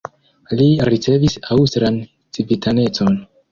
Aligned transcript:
Li 0.61 0.69
ricevis 0.91 1.37
aŭstran 1.57 2.01
civitanecon. 2.39 3.23